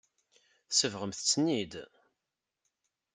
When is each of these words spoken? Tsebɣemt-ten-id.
Tsebɣemt-ten-id. 0.69 1.73